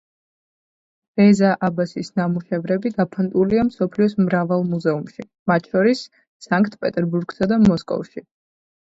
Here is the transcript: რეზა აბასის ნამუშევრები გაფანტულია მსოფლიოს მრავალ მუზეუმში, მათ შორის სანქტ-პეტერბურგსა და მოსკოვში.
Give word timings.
რეზა 1.19 1.49
აბასის 1.65 2.07
ნამუშევრები 2.19 2.91
გაფანტულია 2.95 3.65
მსოფლიოს 3.67 4.15
მრავალ 4.29 4.65
მუზეუმში, 4.69 5.25
მათ 5.51 5.67
შორის 5.75 6.01
სანქტ-პეტერბურგსა 6.47 7.49
და 7.53 7.61
მოსკოვში. 7.67 8.25